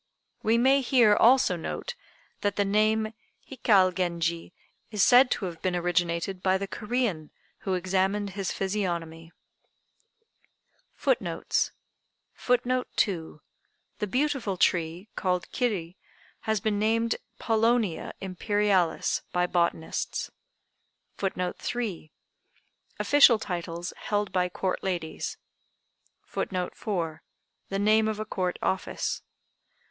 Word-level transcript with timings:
We 0.41 0.57
may 0.57 0.81
here 0.81 1.15
also 1.15 1.55
note 1.55 1.93
that 2.41 2.55
the 2.55 2.65
name 2.65 3.13
Hikal 3.47 3.91
Genji 3.93 4.51
is 4.89 5.03
said 5.03 5.29
to 5.29 5.45
have 5.45 5.61
been 5.61 5.75
originated 5.75 6.41
by 6.41 6.57
the 6.57 6.67
Corean 6.67 7.29
who 7.59 7.75
examined 7.75 8.31
his 8.31 8.51
physiognomy. 8.51 9.31
FOOTNOTES: 10.95 11.71
[Footnote 12.33 12.87
2: 12.95 13.41
The 13.99 14.07
beautiful 14.07 14.57
tree, 14.57 15.07
called 15.15 15.51
Kiri, 15.51 15.97
has 16.49 16.59
been 16.59 16.79
named 16.79 17.17
Paulownia 17.39 18.13
Imperialis, 18.21 19.21
by 19.31 19.45
botanists.] 19.45 20.31
[Footnote 21.17 21.59
3: 21.59 22.11
Official 22.97 23.37
titles 23.37 23.93
held 23.97 24.31
by 24.31 24.49
Court 24.49 24.81
ladies.] 24.81 25.37
[Footnote 26.25 26.73
4: 26.73 27.21
The 27.69 27.77
name 27.77 28.07
of 28.07 28.19
a 28.19 28.25
Court 28.25 28.57
office. 28.63 29.21